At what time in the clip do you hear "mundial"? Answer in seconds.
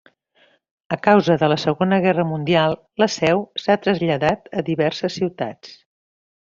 2.31-2.75